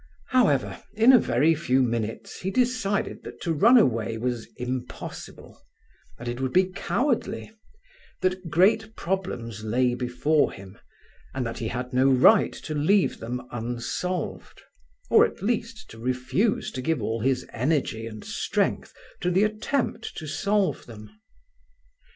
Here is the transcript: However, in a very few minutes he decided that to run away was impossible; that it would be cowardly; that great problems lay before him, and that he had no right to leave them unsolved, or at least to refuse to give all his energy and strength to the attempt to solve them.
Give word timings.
However, 0.29 0.81
in 0.95 1.13
a 1.13 1.19
very 1.19 1.53
few 1.53 1.83
minutes 1.83 2.39
he 2.39 2.49
decided 2.49 3.21
that 3.23 3.39
to 3.41 3.53
run 3.53 3.77
away 3.77 4.17
was 4.17 4.47
impossible; 4.57 5.61
that 6.17 6.27
it 6.27 6.41
would 6.41 6.53
be 6.53 6.71
cowardly; 6.71 7.51
that 8.21 8.49
great 8.49 8.95
problems 8.95 9.63
lay 9.63 9.93
before 9.93 10.53
him, 10.53 10.79
and 11.35 11.45
that 11.45 11.59
he 11.59 11.67
had 11.67 11.93
no 11.93 12.09
right 12.09 12.51
to 12.53 12.73
leave 12.73 13.19
them 13.19 13.43
unsolved, 13.51 14.63
or 15.11 15.23
at 15.23 15.43
least 15.43 15.87
to 15.91 15.99
refuse 15.99 16.71
to 16.71 16.81
give 16.81 16.99
all 16.99 17.19
his 17.19 17.45
energy 17.53 18.07
and 18.07 18.25
strength 18.25 18.95
to 19.19 19.29
the 19.29 19.43
attempt 19.43 20.17
to 20.17 20.25
solve 20.25 20.87
them. 20.87 21.11